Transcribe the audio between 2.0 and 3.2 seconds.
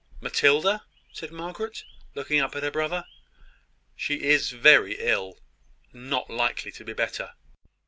looking up at her brother.